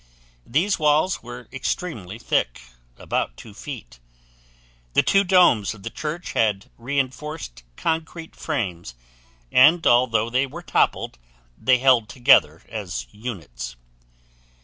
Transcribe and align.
These 0.47 0.79
walls 0.79 1.21
were 1.21 1.47
extremely 1.53 2.17
thick 2.17 2.59
(about 2.97 3.37
2 3.37 3.53
feet). 3.53 3.99
The 4.93 5.03
two 5.03 5.23
domes 5.23 5.75
of 5.75 5.83
the 5.83 5.91
church 5.91 6.31
had 6.31 6.71
reinforced 6.75 7.61
concrete 7.77 8.35
frames 8.35 8.95
and 9.51 9.85
although 9.85 10.31
they 10.31 10.47
were 10.47 10.63
toppled, 10.63 11.19
they 11.55 11.77
held 11.77 12.09
together 12.09 12.63
as 12.67 13.05
units. 13.11 13.75